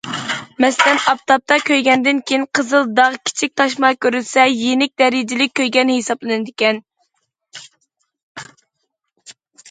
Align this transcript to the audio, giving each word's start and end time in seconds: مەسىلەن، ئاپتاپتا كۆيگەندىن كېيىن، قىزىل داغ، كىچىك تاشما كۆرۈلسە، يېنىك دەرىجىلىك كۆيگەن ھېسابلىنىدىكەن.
مەسىلەن، 0.63 0.95
ئاپتاپتا 1.09 1.55
كۆيگەندىن 1.65 2.21
كېيىن، 2.29 2.45
قىزىل 2.59 2.87
داغ، 2.99 3.17
كىچىك 3.29 3.51
تاشما 3.61 3.91
كۆرۈلسە، 4.05 4.45
يېنىك 4.61 4.93
دەرىجىلىك 5.01 5.53
كۆيگەن 5.61 5.91
ھېسابلىنىدىكەن. 5.95 6.81